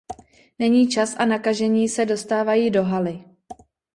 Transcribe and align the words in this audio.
Není 0.59 0.87
čas 0.87 1.15
a 1.19 1.25
nakažení 1.25 1.89
se 1.89 2.05
dostávají 2.05 2.69
do 2.69 2.83
haly. 2.83 3.23